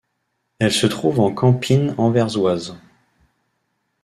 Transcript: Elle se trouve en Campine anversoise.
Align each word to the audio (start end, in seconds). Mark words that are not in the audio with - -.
Elle 0.57 0.71
se 0.73 0.87
trouve 0.87 1.19
en 1.19 1.31
Campine 1.31 1.93
anversoise. 1.99 2.75